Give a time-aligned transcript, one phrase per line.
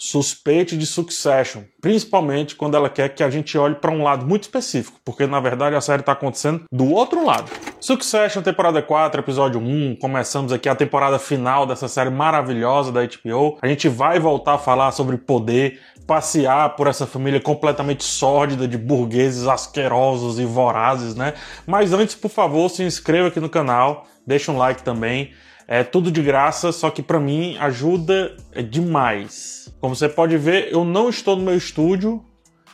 [0.00, 4.44] suspeite de Succession, principalmente quando ela quer que a gente olhe para um lado muito
[4.44, 7.50] específico, porque na verdade a série está acontecendo do outro lado.
[7.78, 13.58] Succession, temporada 4, episódio 1, começamos aqui a temporada final dessa série maravilhosa da HBO.
[13.60, 18.78] A gente vai voltar a falar sobre poder, passear por essa família completamente sórdida de
[18.78, 21.34] burgueses asquerosos e vorazes, né?
[21.66, 25.30] Mas antes, por favor, se inscreva aqui no canal, deixa um like também.
[25.72, 28.36] É tudo de graça, só que para mim ajuda
[28.68, 29.72] demais.
[29.80, 32.24] Como você pode ver, eu não estou no meu estúdio,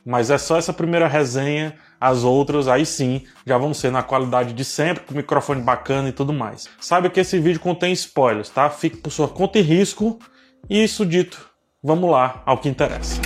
[0.02, 1.74] mas é só essa primeira resenha.
[2.00, 6.12] As outras, aí sim, já vão ser na qualidade de sempre, com microfone bacana e
[6.12, 6.70] tudo mais.
[6.80, 8.70] Saiba que esse vídeo contém spoilers, tá?
[8.70, 10.18] Fique por sua conta e risco.
[10.68, 11.50] E isso dito,
[11.82, 13.20] vamos lá ao que interessa.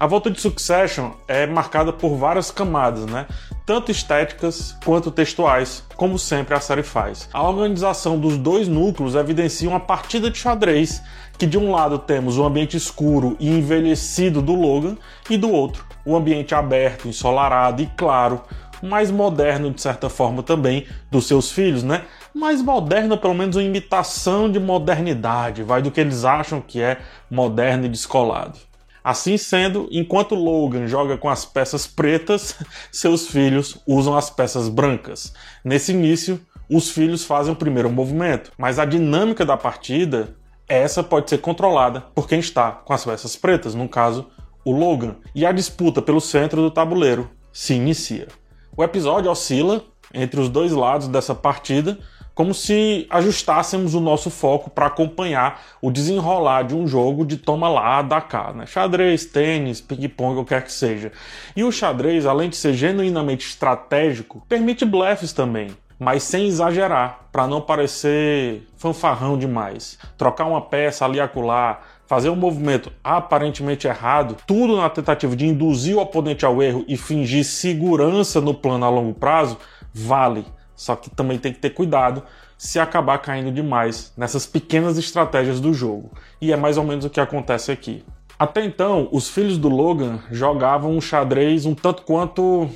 [0.00, 3.26] A volta de Succession é marcada por várias camadas, né?
[3.66, 7.28] Tanto estéticas quanto textuais, como sempre a série faz.
[7.34, 11.02] A organização dos dois núcleos evidencia uma partida de xadrez,
[11.36, 14.96] que de um lado temos o ambiente escuro e envelhecido do Logan,
[15.28, 18.40] e do outro, o ambiente aberto, ensolarado e claro,
[18.82, 22.04] mais moderno de certa forma também dos seus filhos, né?
[22.32, 26.96] Mais moderno, pelo menos uma imitação de modernidade, vai do que eles acham que é
[27.30, 28.69] moderno e descolado.
[29.02, 32.56] Assim sendo, enquanto Logan joga com as peças pretas,
[32.92, 35.32] seus filhos usam as peças brancas.
[35.64, 40.36] Nesse início, os filhos fazem o primeiro movimento, mas a dinâmica da partida,
[40.68, 44.28] essa pode ser controlada por quem está com as peças pretas, no caso,
[44.64, 45.16] o Logan.
[45.34, 48.28] E a disputa pelo centro do tabuleiro se inicia.
[48.76, 51.98] O episódio oscila entre os dois lados dessa partida,
[52.34, 57.68] como se ajustássemos o nosso foco para acompanhar o desenrolar de um jogo de toma
[57.68, 58.66] lá, da cá, né?
[58.66, 61.12] Xadrez, tênis, ping-pong, o que quer que seja.
[61.54, 67.46] E o xadrez, além de ser genuinamente estratégico, permite blefs também, mas sem exagerar, para
[67.46, 69.98] não parecer fanfarrão demais.
[70.16, 75.96] Trocar uma peça ali acolá, fazer um movimento aparentemente errado, tudo na tentativa de induzir
[75.96, 79.58] o oponente ao erro e fingir segurança no plano a longo prazo,
[79.92, 80.44] vale
[80.80, 82.22] só que também tem que ter cuidado
[82.56, 86.10] se acabar caindo demais nessas pequenas estratégias do jogo.
[86.40, 88.02] E é mais ou menos o que acontece aqui.
[88.38, 92.66] Até então, os filhos do Logan jogavam um xadrez um tanto quanto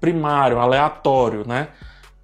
[0.00, 1.66] primário, aleatório, né?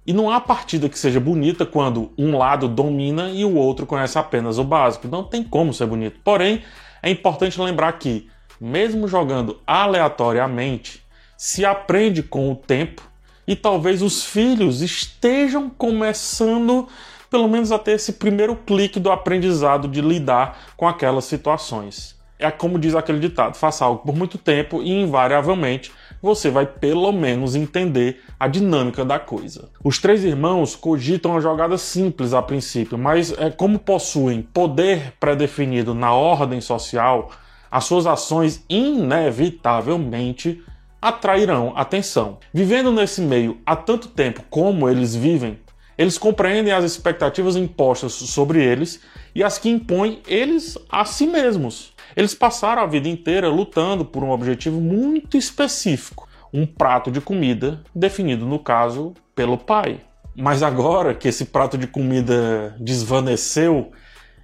[0.07, 4.17] E não há partida que seja bonita quando um lado domina e o outro conhece
[4.17, 5.09] apenas o básico.
[5.09, 6.17] Não tem como ser bonito.
[6.23, 6.63] Porém,
[7.03, 13.14] é importante lembrar que, mesmo jogando aleatoriamente, se aprende com o tempo
[13.47, 16.87] e talvez os filhos estejam começando
[17.29, 22.15] pelo menos a ter esse primeiro clique do aprendizado de lidar com aquelas situações.
[22.37, 25.91] É como diz aquele ditado: faça algo por muito tempo e invariavelmente
[26.21, 29.69] você vai pelo menos entender a dinâmica da coisa.
[29.83, 35.93] Os três irmãos cogitam uma jogada simples a princípio, mas é como possuem poder pré-definido
[35.93, 37.31] na ordem social,
[37.71, 40.63] as suas ações inevitavelmente
[41.07, 42.39] atrairão atenção.
[42.51, 45.59] Vivendo nesse meio há tanto tempo como eles vivem,
[45.95, 48.99] eles compreendem as expectativas impostas sobre eles
[49.33, 51.93] e as que impõem eles a si mesmos.
[52.15, 57.83] Eles passaram a vida inteira lutando por um objetivo muito específico, um prato de comida,
[57.93, 60.01] definido no caso pelo pai.
[60.35, 63.91] Mas agora que esse prato de comida desvaneceu,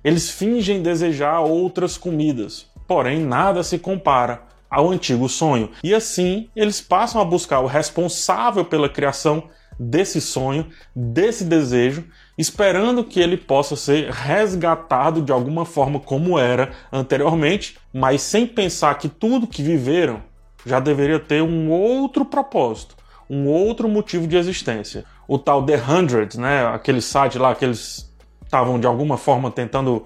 [0.04, 2.68] eles fingem desejar outras comidas.
[2.88, 5.70] Porém, nada se compara ao antigo sonho.
[5.84, 12.06] E assim, eles passam a buscar o responsável pela criação desse sonho, desse desejo,
[12.38, 18.98] esperando que ele possa ser resgatado de alguma forma como era anteriormente, mas sem pensar
[18.98, 20.24] que tudo que viveram
[20.66, 22.96] já deveria ter um outro propósito,
[23.30, 25.04] um outro motivo de existência.
[25.28, 28.10] O tal The Hundred, né, aquele site lá que eles
[28.46, 30.06] estavam de alguma forma tentando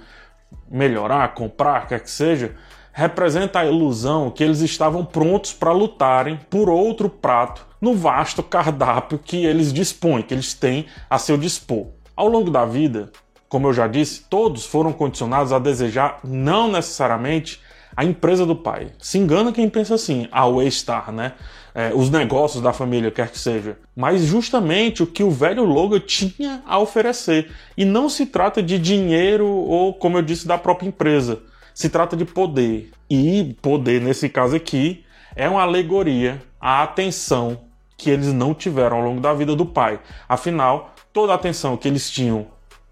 [0.69, 2.55] melhorar, comprar, quer que seja,
[2.97, 9.19] representa a ilusão que eles estavam prontos para lutarem por outro prato no vasto cardápio
[9.19, 11.87] que eles dispõem, que eles têm a seu dispor.
[12.15, 13.11] Ao longo da vida,
[13.49, 17.59] como eu já disse, todos foram condicionados a desejar não necessariamente
[17.97, 18.93] a empresa do pai.
[18.97, 21.33] Se engana quem pensa assim, a Waystar, né?
[21.73, 23.77] É, os negócios da família, quer que seja.
[23.93, 27.51] Mas justamente o que o velho Logan tinha a oferecer.
[27.75, 31.41] E não se trata de dinheiro ou, como eu disse, da própria empresa
[31.75, 32.89] se trata de poder.
[33.07, 35.03] E poder, nesse caso aqui,
[35.35, 37.65] é uma alegoria à atenção
[37.97, 39.99] que eles não tiveram ao longo da vida do pai.
[40.27, 42.47] Afinal, toda a atenção que eles tinham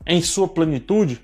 [0.05, 1.21] em sua plenitude,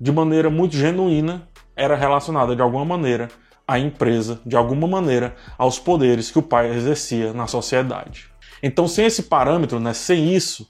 [0.00, 3.28] de maneira muito genuína, era relacionada de alguma maneira
[3.68, 8.26] à empresa, de alguma maneira aos poderes que o pai exercia na sociedade.
[8.62, 10.66] Então, sem esse parâmetro, né, sem isso,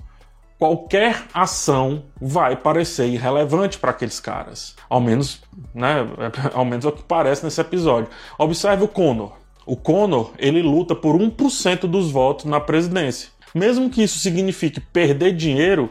[0.62, 4.76] qualquer ação vai parecer irrelevante para aqueles caras.
[4.88, 5.40] Ao menos,
[5.74, 6.06] né,
[6.54, 8.08] ao menos é o que parece nesse episódio.
[8.38, 9.32] Observe o Conor.
[9.66, 13.30] O Conor, ele luta por 1% dos votos na presidência.
[13.52, 15.90] Mesmo que isso signifique perder dinheiro,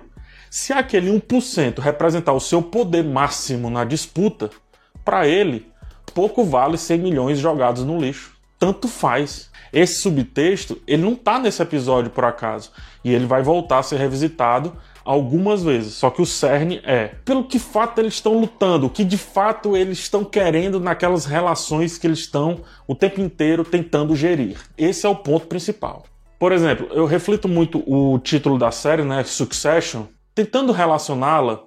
[0.50, 4.51] se aquele 1% representar o seu poder máximo na disputa,
[5.03, 5.68] para ele,
[6.13, 8.31] pouco vale 100 milhões jogados no lixo.
[8.62, 9.50] Tanto faz.
[9.74, 12.69] Esse subtexto, ele não está nesse episódio por acaso.
[13.04, 15.96] E ele vai voltar a ser revisitado algumas vezes.
[15.96, 19.75] Só que o cerne é pelo que fato eles estão lutando, o que de fato
[19.75, 24.58] eles estão querendo naquelas relações que eles estão o tempo inteiro tentando gerir.
[24.78, 26.04] Esse é o ponto principal.
[26.38, 30.04] Por exemplo, eu reflito muito o título da série, né, Succession,
[30.36, 31.64] tentando relacioná-la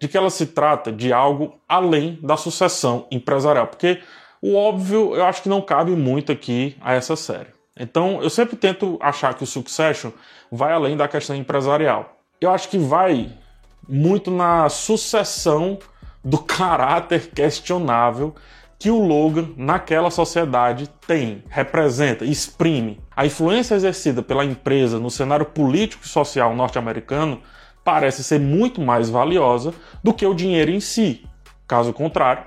[0.00, 4.00] de que ela se trata de algo além da sucessão empresarial, porque
[4.42, 7.50] o óbvio eu acho que não cabe muito aqui a essa série.
[7.78, 10.10] Então eu sempre tento achar que o Succession
[10.50, 12.18] vai além da questão empresarial.
[12.40, 13.30] Eu acho que vai
[13.88, 15.78] muito na sucessão
[16.24, 18.34] do caráter questionável
[18.78, 23.00] que o Logan naquela sociedade tem, representa, exprime.
[23.16, 27.40] A influência exercida pela empresa no cenário político e social norte-americano
[27.84, 29.72] parece ser muito mais valiosa
[30.02, 31.24] do que o dinheiro em si.
[31.64, 32.42] Caso contrário,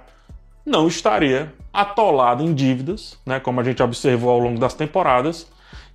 [0.65, 5.47] não estaria atolado em dívidas, né, como a gente observou ao longo das temporadas,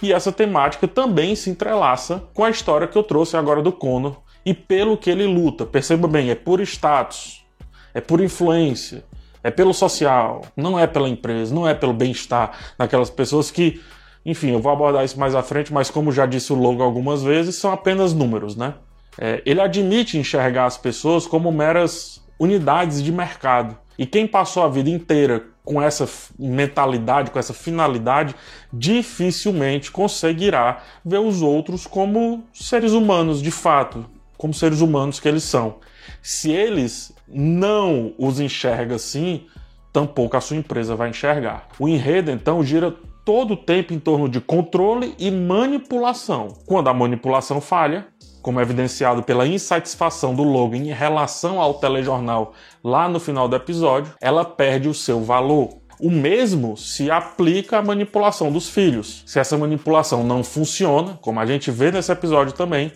[0.03, 4.17] e essa temática também se entrelaça com a história que eu trouxe agora do Conor
[4.45, 5.67] e pelo que ele luta.
[5.67, 7.45] Perceba bem, é por status,
[7.93, 9.05] é por influência,
[9.43, 13.81] é pelo social, não é pela empresa, não é pelo bem-estar daquelas pessoas que,
[14.25, 17.23] enfim, eu vou abordar isso mais à frente, mas como já disse o Logo algumas
[17.23, 18.75] vezes, são apenas números, né?
[19.19, 23.77] É, ele admite enxergar as pessoas como meras unidades de mercado.
[24.01, 26.09] E quem passou a vida inteira com essa
[26.39, 28.35] mentalidade, com essa finalidade,
[28.73, 34.07] dificilmente conseguirá ver os outros como seres humanos de fato,
[34.39, 35.81] como seres humanos que eles são.
[36.23, 39.45] Se eles não os enxerga assim,
[39.93, 41.69] tampouco a sua empresa vai enxergar.
[41.79, 46.49] O enredo então gira todo o tempo em torno de controle e manipulação.
[46.65, 48.07] Quando a manipulação falha,
[48.43, 54.13] como evidenciado pela insatisfação do Logan em relação ao telejornal lá no final do episódio,
[54.21, 55.81] ela perde o seu valor.
[56.01, 59.23] O mesmo se aplica à manipulação dos filhos.
[59.27, 62.91] Se essa manipulação não funciona, como a gente vê nesse episódio também,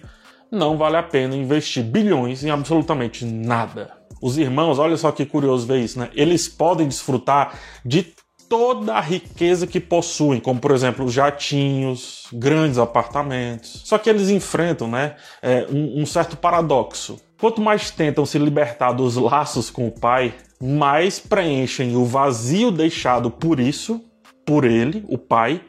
[0.51, 3.93] não vale a pena investir bilhões em absolutamente nada.
[4.23, 6.09] Os irmãos, olha só que curioso ver isso, né?
[6.15, 8.15] Eles podem desfrutar de
[8.57, 13.83] toda a riqueza que possuem, como por exemplo jatinhos, grandes apartamentos.
[13.85, 17.21] Só que eles enfrentam né, é, um, um certo paradoxo.
[17.41, 23.29] Quanto mais tentam se libertar dos laços com o pai, mais preenchem o vazio deixado
[23.29, 24.01] por isso,
[24.47, 25.61] por ele, o pai,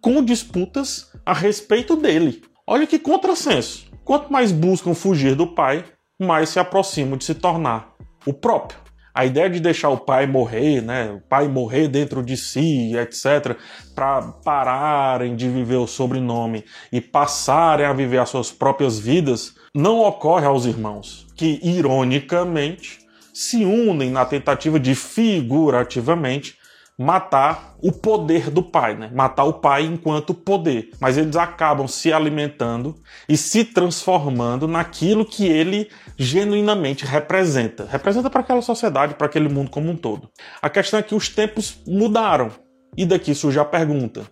[0.00, 2.40] com disputas a respeito dele.
[2.64, 3.90] Olha que contrassenso.
[4.04, 5.84] Quanto mais buscam fugir do pai,
[6.20, 8.81] mais se aproximam de se tornar o próprio
[9.14, 13.56] a ideia de deixar o pai morrer, né, o pai morrer dentro de si, etc,
[13.94, 20.00] para pararem de viver o sobrenome e passarem a viver as suas próprias vidas, não
[20.00, 23.00] ocorre aos irmãos, que ironicamente
[23.32, 26.56] se unem na tentativa de figurativamente
[27.02, 29.10] matar o poder do pai, né?
[29.12, 30.90] Matar o pai enquanto poder.
[31.00, 32.94] Mas eles acabam se alimentando
[33.28, 37.86] e se transformando naquilo que ele genuinamente representa.
[37.90, 40.30] Representa para aquela sociedade, para aquele mundo como um todo.
[40.60, 42.50] A questão é que os tempos mudaram.
[42.96, 44.22] E daqui surge a pergunta: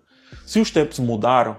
[0.46, 1.56] se os tempos mudaram,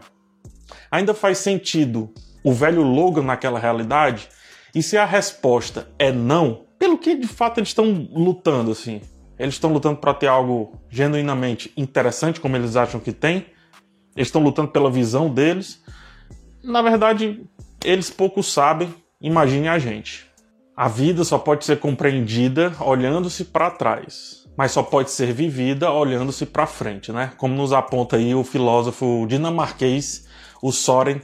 [0.90, 2.14] ainda faz sentido
[2.44, 4.30] o velho Logan naquela realidade?
[4.74, 9.02] E se a resposta é não, pelo que de fato eles estão lutando assim?
[9.42, 13.48] Eles estão lutando para ter algo genuinamente interessante, como eles acham que tem.
[14.16, 15.82] Eles estão lutando pela visão deles.
[16.64, 17.44] Na verdade,
[17.84, 18.94] eles pouco sabem.
[19.20, 20.28] Imagine a gente.
[20.78, 26.46] A vida só pode ser compreendida olhando-se para trás, mas só pode ser vivida olhando-se
[26.46, 27.32] para frente, né?
[27.38, 30.28] Como nos aponta aí o filósofo dinamarquês,
[30.62, 31.20] o Soren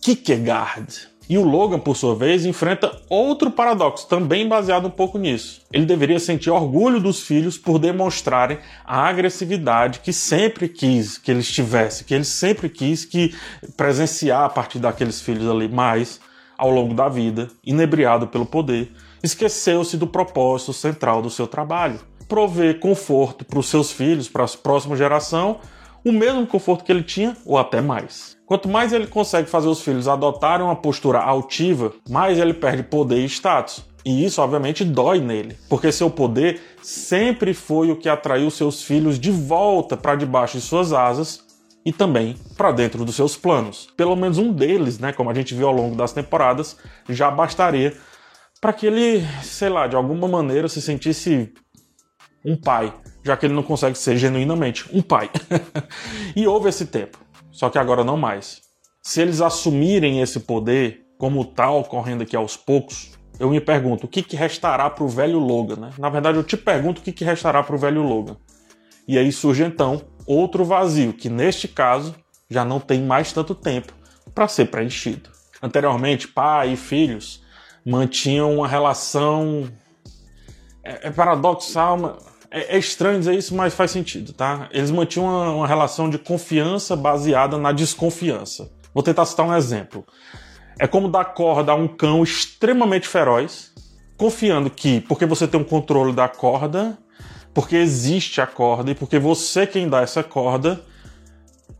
[0.00, 1.10] Kierkegaard.
[1.30, 5.62] E o Logan, por sua vez, enfrenta outro paradoxo, também baseado um pouco nisso.
[5.72, 11.48] Ele deveria sentir orgulho dos filhos por demonstrarem a agressividade que sempre quis que eles
[11.48, 13.32] tivessem, que ele sempre quis que
[13.76, 16.18] presenciar a partir daqueles filhos ali, mas
[16.58, 18.90] ao longo da vida, inebriado pelo poder,
[19.22, 24.48] esqueceu-se do propósito central do seu trabalho: prover conforto para os seus filhos, para a
[24.48, 25.60] próxima geração,
[26.04, 28.39] o mesmo conforto que ele tinha ou até mais.
[28.50, 33.20] Quanto mais ele consegue fazer os filhos adotarem uma postura altiva, mais ele perde poder
[33.20, 33.84] e status.
[34.04, 39.20] E isso, obviamente, dói nele, porque seu poder sempre foi o que atraiu seus filhos
[39.20, 41.44] de volta para debaixo de suas asas
[41.86, 43.86] e também para dentro dos seus planos.
[43.96, 46.76] Pelo menos um deles, né, como a gente viu ao longo das temporadas,
[47.08, 47.96] já bastaria
[48.60, 51.54] para que ele, sei lá, de alguma maneira se sentisse
[52.44, 52.92] um pai,
[53.24, 55.30] já que ele não consegue ser genuinamente um pai.
[56.34, 57.16] e houve esse tempo,
[57.50, 58.60] só que agora não mais.
[59.02, 64.08] Se eles assumirem esse poder, como está ocorrendo aqui aos poucos, eu me pergunto o
[64.08, 65.90] que, que restará para o velho Logan, né?
[65.98, 68.36] Na verdade, eu te pergunto o que, que restará para o velho Logan.
[69.08, 72.14] E aí surge então outro vazio, que neste caso
[72.48, 73.92] já não tem mais tanto tempo
[74.34, 75.30] para ser preenchido.
[75.62, 77.42] Anteriormente, pai e filhos
[77.84, 79.68] mantinham uma relação.
[80.84, 82.18] É, é paradoxal,
[82.50, 84.68] é, é, estranho dizer isso, mas faz sentido, tá?
[84.72, 88.70] Eles mantinham uma, uma relação de confiança baseada na desconfiança.
[88.92, 90.04] Vou tentar citar um exemplo.
[90.78, 93.72] É como dar corda a um cão extremamente feroz,
[94.16, 96.98] confiando que, porque você tem um controle da corda,
[97.54, 100.84] porque existe a corda e porque você quem dá essa corda,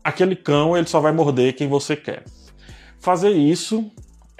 [0.03, 2.23] aquele cão ele só vai morder quem você quer.
[2.99, 3.91] Fazer isso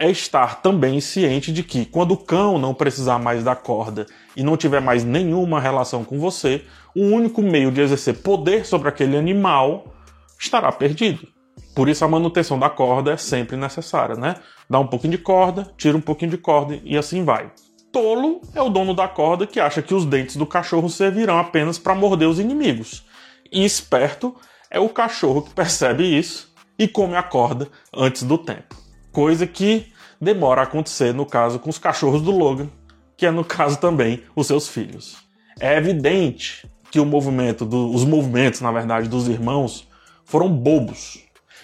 [0.02, 4.42] é estar também ciente de que quando o cão não precisar mais da corda e
[4.42, 6.66] não tiver mais nenhuma relação com você,
[6.96, 9.94] o único meio de exercer poder sobre aquele animal
[10.40, 11.28] estará perdido.
[11.76, 14.38] Por isso a manutenção da corda é sempre necessária, né?
[14.68, 17.52] Dá um pouquinho de corda, tira um pouquinho de corda e assim vai.
[17.92, 21.78] Tolo é o dono da corda que acha que os dentes do cachorro servirão apenas
[21.78, 23.06] para morder os inimigos.
[23.52, 24.36] E esperto
[24.72, 28.82] é o cachorro que percebe isso e come a corda antes do tempo.
[29.12, 29.91] Coisa que
[30.22, 32.70] demora a acontecer no caso com os cachorros do Logan,
[33.18, 35.18] que é no caso também os seus filhos.
[35.60, 39.88] É evidente que o movimento do, os movimentos, na verdade, dos irmãos
[40.24, 41.20] foram bobos.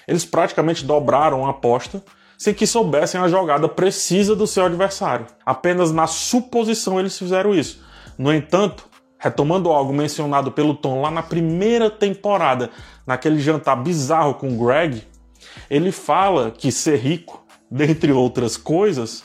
[0.08, 2.04] Eles praticamente dobraram a aposta
[2.38, 5.26] sem que soubessem a jogada precisa do seu adversário.
[5.46, 7.84] Apenas na suposição eles fizeram isso.
[8.18, 8.88] No entanto,
[9.18, 12.70] retomando algo mencionado pelo Tom lá na primeira temporada,
[13.06, 15.04] naquele jantar bizarro com Greg,
[15.70, 19.24] ele fala que ser rico, dentre outras coisas,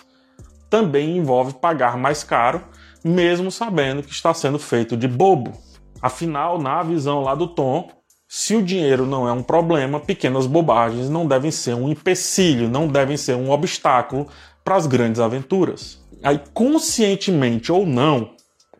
[0.68, 2.64] também envolve pagar mais caro,
[3.04, 5.52] mesmo sabendo que está sendo feito de bobo.
[6.00, 7.90] Afinal, na visão lá do Tom,
[8.26, 12.88] se o dinheiro não é um problema, pequenas bobagens não devem ser um empecilho, não
[12.88, 14.26] devem ser um obstáculo
[14.64, 16.02] para as grandes aventuras.
[16.22, 18.30] Aí, conscientemente ou não,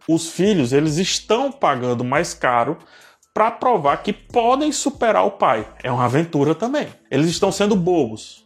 [0.09, 2.79] os filhos eles estão pagando mais caro
[3.35, 5.67] para provar que podem superar o pai.
[5.83, 6.89] É uma aventura também.
[7.11, 8.42] Eles estão sendo bobos,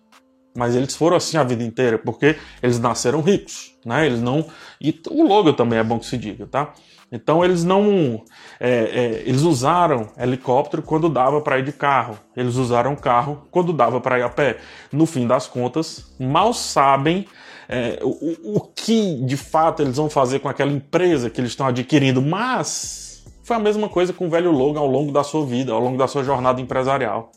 [0.56, 4.06] mas eles foram assim a vida inteira porque eles nasceram ricos, né?
[4.06, 4.46] Eles não
[4.80, 6.72] e o logo também é bom que se diga, tá?
[7.10, 8.24] Então eles não.
[8.58, 12.18] É, é, eles usaram helicóptero quando dava para ir de carro.
[12.36, 14.58] Eles usaram carro quando dava para ir a pé.
[14.92, 17.26] No fim das contas, mal sabem
[17.68, 21.66] é, o, o que de fato eles vão fazer com aquela empresa que eles estão
[21.66, 22.20] adquirindo.
[22.20, 25.80] Mas foi a mesma coisa com o velho Logan ao longo da sua vida, ao
[25.80, 27.30] longo da sua jornada empresarial.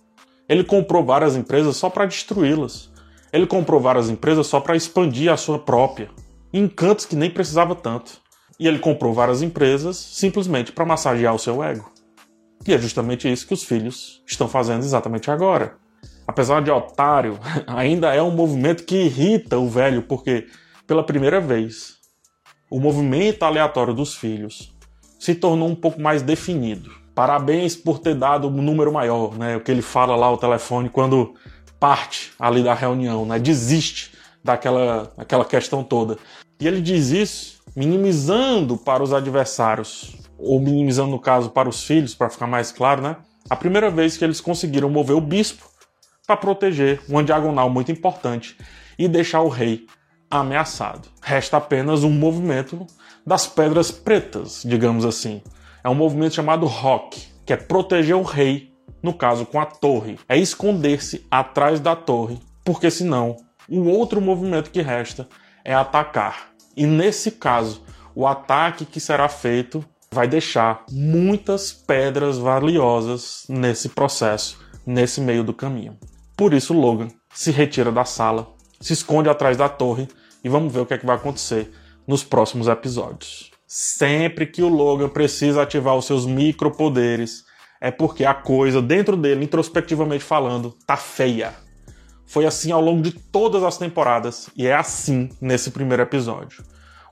[0.48, 2.88] Ele comprou várias empresas só para destruí-las.
[3.31, 6.09] Ele comprou várias empresas só para expandir a sua própria.
[6.51, 8.13] Em cantos que nem precisava tanto.
[8.59, 11.89] E ele comprou várias empresas simplesmente para massagear o seu ego.
[12.67, 15.77] E é justamente isso que os filhos estão fazendo exatamente agora.
[16.27, 20.48] Apesar de otário, ainda é um movimento que irrita o velho, porque
[20.86, 21.98] pela primeira vez
[22.69, 24.71] o movimento aleatório dos filhos
[25.19, 26.91] se tornou um pouco mais definido.
[27.15, 29.57] Parabéns por ter dado um número maior, né?
[29.57, 31.33] O que ele fala lá ao telefone quando
[31.79, 33.39] parte ali da reunião, né?
[33.39, 34.12] Desiste
[34.43, 36.17] daquela, daquela questão toda.
[36.59, 42.15] E ele diz isso minimizando para os adversários, ou minimizando no caso para os filhos,
[42.15, 43.17] para ficar mais claro, né?
[43.50, 45.69] A primeira vez que eles conseguiram mover o bispo
[46.25, 48.57] para proteger uma diagonal muito importante
[48.98, 49.86] e deixar o rei
[50.29, 51.07] ameaçado.
[51.21, 52.86] Resta apenas um movimento
[53.25, 55.41] das pedras pretas, digamos assim.
[55.83, 58.69] É um movimento chamado rock, que é proteger o rei,
[59.01, 60.20] no caso com a torre.
[60.27, 63.38] É esconder-se atrás da torre, porque senão
[63.70, 65.27] o outro movimento que resta
[65.63, 66.50] é atacar.
[66.75, 67.84] E nesse caso,
[68.15, 75.53] o ataque que será feito vai deixar muitas pedras valiosas nesse processo, nesse meio do
[75.53, 75.98] caminho.
[76.36, 78.48] Por isso, Logan se retira da sala,
[78.79, 80.08] se esconde atrás da torre
[80.44, 81.72] e vamos ver o que, é que vai acontecer
[82.08, 83.51] nos próximos episódios.
[83.68, 87.44] Sempre que o Logan precisa ativar os seus micropoderes,
[87.81, 91.53] é porque a coisa dentro dele, introspectivamente falando, tá feia.
[92.25, 96.63] Foi assim ao longo de todas as temporadas e é assim nesse primeiro episódio.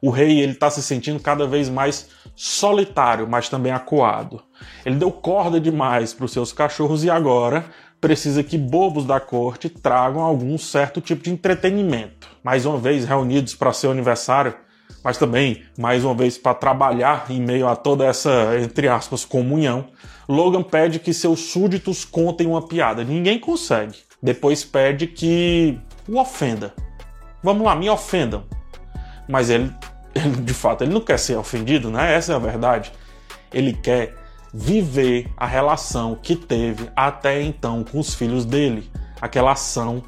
[0.01, 4.43] O rei ele está se sentindo cada vez mais solitário, mas também acuado.
[4.85, 7.65] Ele deu corda demais para os seus cachorros e agora
[7.99, 12.29] precisa que bobos da corte tragam algum certo tipo de entretenimento.
[12.43, 14.53] Mais uma vez reunidos para seu aniversário,
[15.07, 19.85] mas também, mais uma vez, para trabalhar em meio a toda essa, entre aspas, comunhão,
[20.27, 23.05] Logan pede que seus súditos contem uma piada.
[23.05, 23.99] Ninguém consegue.
[24.21, 26.73] Depois pede que o ofenda.
[27.41, 28.43] Vamos lá, me ofendam.
[29.29, 29.73] Mas ele,
[30.13, 32.13] ele, de fato, ele não quer ser ofendido, né?
[32.13, 32.91] Essa é a verdade.
[33.53, 34.13] Ele quer
[34.53, 38.91] viver a relação que teve até então com os filhos dele.
[39.21, 40.03] Aquela ação,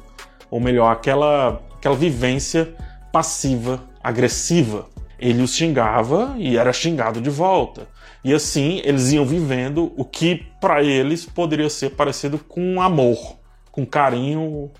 [0.50, 2.76] ou melhor, aquela, aquela vivência
[3.10, 4.89] passiva, agressiva.
[5.20, 7.86] Ele os xingava e era xingado de volta.
[8.24, 13.36] E assim eles iam vivendo o que para eles poderia ser parecido com amor,
[13.70, 14.70] com carinho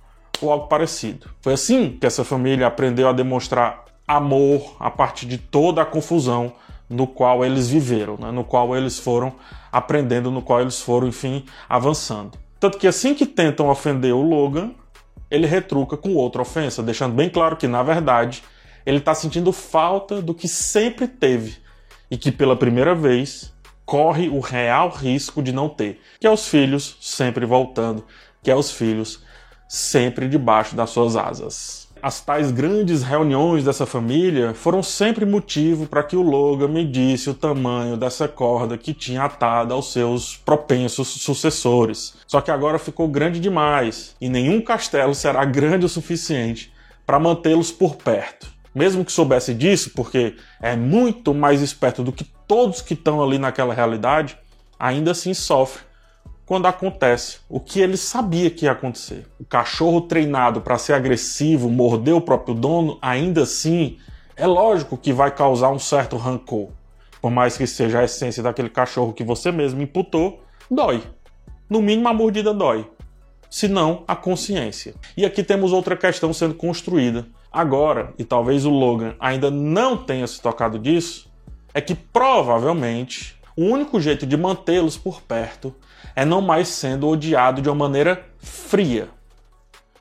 [0.40, 1.28] ou algo parecido.
[1.40, 6.52] Foi assim que essa família aprendeu a demonstrar amor a partir de toda a confusão
[6.88, 8.32] no qual eles viveram, né?
[8.32, 9.32] no qual eles foram
[9.70, 12.36] aprendendo, no qual eles foram, enfim, avançando.
[12.58, 14.72] Tanto que assim que tentam ofender o Logan,
[15.30, 18.42] ele retruca com outra ofensa, deixando bem claro que, na verdade,
[18.90, 21.58] ele está sentindo falta do que sempre teve
[22.10, 23.52] e que pela primeira vez
[23.86, 28.04] corre o real risco de não ter, que é os filhos sempre voltando,
[28.42, 29.22] que é os filhos
[29.68, 31.88] sempre debaixo das suas asas.
[32.02, 37.34] As tais grandes reuniões dessa família foram sempre motivo para que o Logan medisse o
[37.34, 42.14] tamanho dessa corda que tinha atado aos seus propensos sucessores.
[42.26, 46.72] Só que agora ficou grande demais e nenhum castelo será grande o suficiente
[47.06, 48.59] para mantê-los por perto.
[48.74, 53.38] Mesmo que soubesse disso, porque é muito mais esperto do que todos que estão ali
[53.38, 54.38] naquela realidade,
[54.78, 55.82] ainda assim sofre
[56.50, 59.24] quando acontece o que ele sabia que ia acontecer.
[59.38, 63.98] O cachorro treinado para ser agressivo, morder o próprio dono, ainda assim,
[64.34, 66.70] é lógico que vai causar um certo rancor.
[67.22, 71.04] Por mais que seja a essência daquele cachorro que você mesmo imputou, dói.
[71.68, 72.84] No mínimo a mordida dói.
[73.48, 74.94] Se não, a consciência.
[75.16, 77.28] E aqui temos outra questão sendo construída.
[77.52, 81.28] Agora, e talvez o Logan ainda não tenha se tocado disso,
[81.74, 85.74] é que provavelmente o único jeito de mantê-los por perto
[86.14, 89.08] é não mais sendo odiado de uma maneira fria,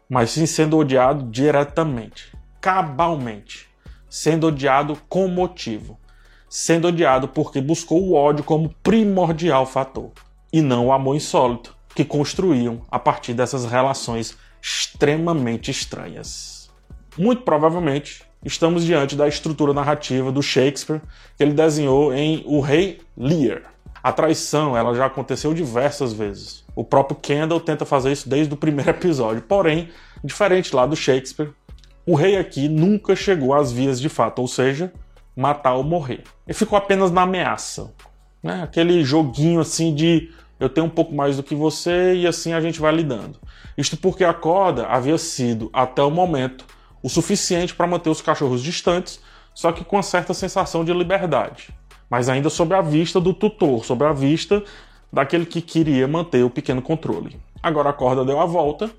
[0.07, 3.67] mas sim sendo odiado diretamente, cabalmente,
[4.07, 5.99] sendo odiado com motivo,
[6.47, 10.11] sendo odiado porque buscou o ódio como primordial fator,
[10.53, 16.58] e não o amor insólito que construíam a partir dessas relações extremamente estranhas.
[17.17, 21.01] Muito provavelmente, estamos diante da estrutura narrativa do Shakespeare
[21.37, 23.63] que ele desenhou em O Rei Lear,
[24.01, 26.63] a traição, ela já aconteceu diversas vezes.
[26.75, 29.41] O próprio Kendall tenta fazer isso desde o primeiro episódio.
[29.41, 29.89] Porém,
[30.23, 31.51] diferente lá do Shakespeare,
[32.05, 34.91] o rei aqui nunca chegou às vias de fato, ou seja,
[35.35, 36.23] matar ou morrer.
[36.47, 37.93] Ele ficou apenas na ameaça.
[38.41, 38.63] Né?
[38.63, 42.61] Aquele joguinho assim de eu tenho um pouco mais do que você e assim a
[42.61, 43.37] gente vai lidando.
[43.77, 46.65] Isto porque a corda havia sido, até o momento,
[47.01, 49.19] o suficiente para manter os cachorros distantes,
[49.53, 51.73] só que com uma certa sensação de liberdade
[52.09, 54.63] mas ainda sob a vista do tutor, sob a vista
[55.13, 57.39] daquele que queria manter o pequeno controle.
[57.61, 58.89] Agora a corda deu a volta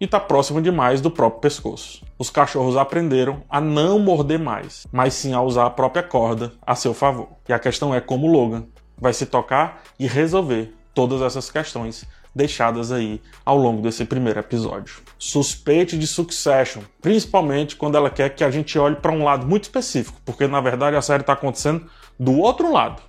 [0.00, 2.04] e está próximo demais do próprio pescoço.
[2.18, 6.74] Os cachorros aprenderam a não morder mais, mas sim a usar a própria corda a
[6.74, 7.28] seu favor.
[7.48, 8.64] E a questão é como Logan
[8.96, 14.96] vai se tocar e resolver todas essas questões deixadas aí ao longo desse primeiro episódio.
[15.18, 19.64] Suspeite de Succession, principalmente quando ela quer que a gente olhe para um lado muito
[19.64, 21.86] específico, porque na verdade a série está acontecendo
[22.18, 23.02] do outro lado.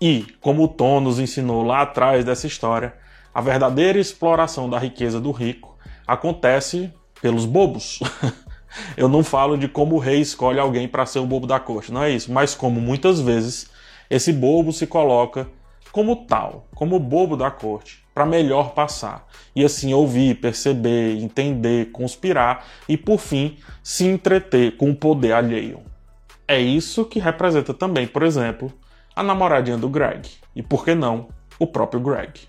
[0.00, 2.94] E, como o Tom nos ensinou lá atrás dessa história,
[3.34, 7.98] a verdadeira exploração da riqueza do rico acontece pelos bobos.
[8.96, 11.92] Eu não falo de como o rei escolhe alguém para ser o bobo da corte,
[11.92, 13.70] não é isso, mas como muitas vezes
[14.10, 15.48] esse bobo se coloca
[15.90, 22.66] como tal, como bobo da corte, para melhor passar e assim ouvir, perceber, entender, conspirar
[22.88, 25.82] e por fim se entreter com o poder alheio.
[26.48, 28.72] É isso que representa também, por exemplo,
[29.14, 30.28] a namoradinha do Greg.
[30.56, 31.28] E por que não,
[31.60, 32.40] o próprio Greg.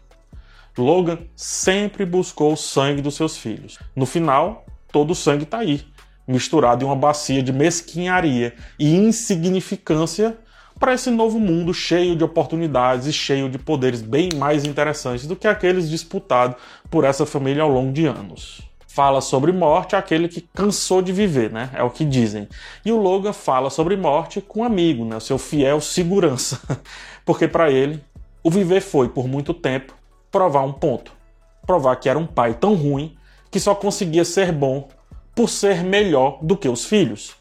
[0.75, 3.77] Logan sempre buscou o sangue dos seus filhos.
[3.95, 5.85] No final, todo o sangue está aí,
[6.27, 10.35] misturado em uma bacia de mesquinharia e insignificância
[10.79, 15.35] para esse novo mundo cheio de oportunidades e cheio de poderes bem mais interessantes do
[15.35, 16.55] que aqueles disputados
[16.89, 21.49] por essa família ao longo de anos fala sobre morte aquele que cansou de viver,
[21.51, 21.69] né?
[21.73, 22.49] É o que dizem.
[22.83, 25.15] E o Logan fala sobre morte com um amigo, né?
[25.15, 26.59] O seu fiel segurança.
[27.23, 28.03] Porque para ele,
[28.43, 29.93] o viver foi, por muito tempo,
[30.29, 31.13] provar um ponto.
[31.65, 33.15] Provar que era um pai tão ruim
[33.49, 34.89] que só conseguia ser bom
[35.33, 37.35] por ser melhor do que os filhos.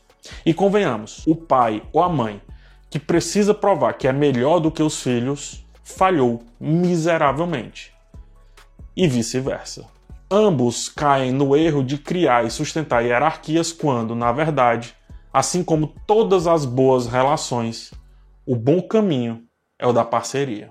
[0.46, 2.40] E convenhamos, o pai ou a mãe
[2.90, 7.92] que precisa provar que é melhor do que os filhos falhou miseravelmente.
[8.96, 9.86] E vice-versa.
[10.30, 14.94] Ambos caem no erro de criar e sustentar hierarquias quando, na verdade,
[15.32, 17.92] Assim como todas as boas relações,
[18.46, 19.44] o bom caminho
[19.78, 20.70] é o da parceria.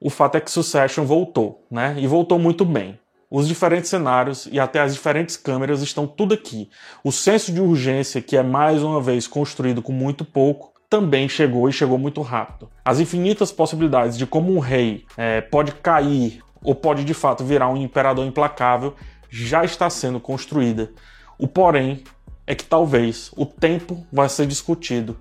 [0.00, 1.96] O fato é que Succession voltou, né?
[1.98, 2.98] E voltou muito bem.
[3.30, 6.70] Os diferentes cenários e até as diferentes câmeras estão tudo aqui.
[7.02, 11.68] O senso de urgência, que é mais uma vez construído com muito pouco, também chegou
[11.68, 12.70] e chegou muito rápido.
[12.84, 17.68] As infinitas possibilidades de como um rei é, pode cair ou pode de fato virar
[17.68, 18.94] um imperador implacável
[19.30, 20.90] já está sendo construída.
[21.38, 22.02] O porém
[22.46, 25.18] é que talvez o tempo vai ser discutido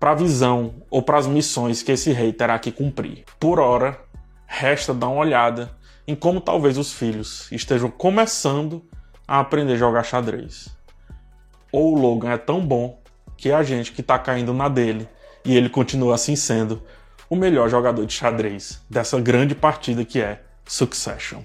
[0.00, 3.24] para a visão ou para as missões que esse rei terá que cumprir.
[3.38, 3.98] Por hora,
[4.46, 5.70] resta dar uma olhada
[6.06, 8.84] em como talvez os filhos estejam começando
[9.26, 10.76] a aprender a jogar xadrez.
[11.72, 13.03] Ou o Logan é tão bom
[13.36, 15.08] que é a gente que está caindo na dele
[15.44, 16.82] e ele continua assim sendo
[17.28, 21.42] o melhor jogador de xadrez dessa grande partida que é Succession.